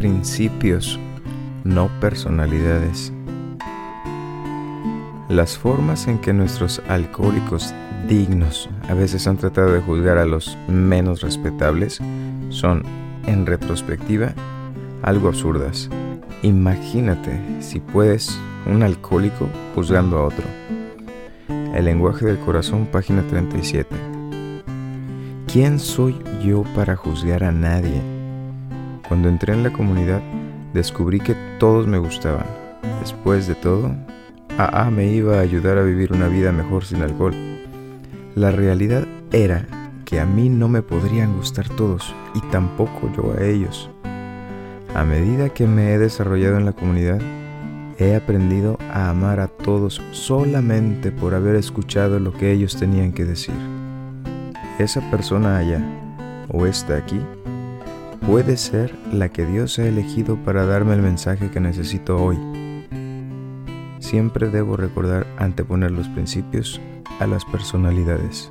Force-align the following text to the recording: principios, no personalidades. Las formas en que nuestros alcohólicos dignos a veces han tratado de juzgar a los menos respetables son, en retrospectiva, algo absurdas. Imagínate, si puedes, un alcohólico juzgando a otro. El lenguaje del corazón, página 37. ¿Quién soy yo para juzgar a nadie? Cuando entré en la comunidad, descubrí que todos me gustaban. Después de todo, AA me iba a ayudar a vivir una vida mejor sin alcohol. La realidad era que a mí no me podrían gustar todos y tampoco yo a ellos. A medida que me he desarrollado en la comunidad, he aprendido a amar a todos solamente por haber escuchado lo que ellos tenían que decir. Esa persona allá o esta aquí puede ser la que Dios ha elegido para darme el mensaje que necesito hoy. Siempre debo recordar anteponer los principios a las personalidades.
principios, 0.00 0.98
no 1.62 1.90
personalidades. 2.00 3.12
Las 5.28 5.58
formas 5.58 6.08
en 6.08 6.18
que 6.18 6.32
nuestros 6.32 6.80
alcohólicos 6.88 7.74
dignos 8.08 8.70
a 8.88 8.94
veces 8.94 9.26
han 9.26 9.36
tratado 9.36 9.74
de 9.74 9.82
juzgar 9.82 10.16
a 10.16 10.24
los 10.24 10.56
menos 10.68 11.20
respetables 11.20 12.00
son, 12.48 12.82
en 13.26 13.44
retrospectiva, 13.44 14.32
algo 15.02 15.28
absurdas. 15.28 15.90
Imagínate, 16.40 17.38
si 17.60 17.78
puedes, 17.78 18.40
un 18.64 18.82
alcohólico 18.82 19.50
juzgando 19.74 20.16
a 20.16 20.24
otro. 20.24 20.44
El 21.74 21.84
lenguaje 21.84 22.24
del 22.24 22.38
corazón, 22.38 22.86
página 22.86 23.20
37. 23.26 23.94
¿Quién 25.46 25.78
soy 25.78 26.18
yo 26.42 26.62
para 26.74 26.96
juzgar 26.96 27.44
a 27.44 27.52
nadie? 27.52 28.19
Cuando 29.10 29.28
entré 29.28 29.54
en 29.54 29.64
la 29.64 29.72
comunidad, 29.72 30.22
descubrí 30.72 31.18
que 31.18 31.34
todos 31.58 31.88
me 31.88 31.98
gustaban. 31.98 32.46
Después 33.00 33.48
de 33.48 33.56
todo, 33.56 33.90
AA 34.56 34.88
me 34.92 35.08
iba 35.08 35.38
a 35.38 35.40
ayudar 35.40 35.78
a 35.78 35.82
vivir 35.82 36.12
una 36.12 36.28
vida 36.28 36.52
mejor 36.52 36.84
sin 36.84 37.02
alcohol. 37.02 37.34
La 38.36 38.52
realidad 38.52 39.08
era 39.32 39.66
que 40.04 40.20
a 40.20 40.26
mí 40.26 40.48
no 40.48 40.68
me 40.68 40.82
podrían 40.82 41.34
gustar 41.36 41.68
todos 41.70 42.14
y 42.36 42.40
tampoco 42.52 43.10
yo 43.16 43.34
a 43.36 43.42
ellos. 43.42 43.90
A 44.94 45.02
medida 45.02 45.48
que 45.48 45.66
me 45.66 45.92
he 45.92 45.98
desarrollado 45.98 46.58
en 46.58 46.66
la 46.66 46.72
comunidad, 46.72 47.20
he 47.98 48.14
aprendido 48.14 48.78
a 48.92 49.10
amar 49.10 49.40
a 49.40 49.48
todos 49.48 50.00
solamente 50.12 51.10
por 51.10 51.34
haber 51.34 51.56
escuchado 51.56 52.20
lo 52.20 52.32
que 52.32 52.52
ellos 52.52 52.76
tenían 52.76 53.10
que 53.10 53.24
decir. 53.24 53.56
Esa 54.78 55.00
persona 55.10 55.58
allá 55.58 55.82
o 56.46 56.64
esta 56.64 56.96
aquí 56.96 57.20
puede 58.26 58.56
ser 58.56 58.94
la 59.12 59.28
que 59.28 59.46
Dios 59.46 59.78
ha 59.78 59.86
elegido 59.86 60.36
para 60.44 60.66
darme 60.66 60.94
el 60.94 61.02
mensaje 61.02 61.50
que 61.50 61.60
necesito 61.60 62.22
hoy. 62.22 62.38
Siempre 63.98 64.48
debo 64.48 64.76
recordar 64.76 65.26
anteponer 65.38 65.90
los 65.90 66.08
principios 66.08 66.80
a 67.18 67.26
las 67.26 67.44
personalidades. 67.44 68.50